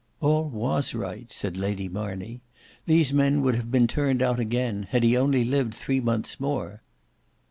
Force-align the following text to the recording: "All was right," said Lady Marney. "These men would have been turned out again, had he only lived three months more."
"All 0.19 0.45
was 0.49 0.95
right," 0.95 1.31
said 1.31 1.57
Lady 1.57 1.87
Marney. 1.87 2.41
"These 2.87 3.13
men 3.13 3.43
would 3.43 3.53
have 3.53 3.69
been 3.69 3.85
turned 3.85 4.23
out 4.23 4.39
again, 4.39 4.87
had 4.89 5.03
he 5.03 5.15
only 5.15 5.45
lived 5.45 5.75
three 5.75 5.99
months 5.99 6.39
more." 6.39 6.81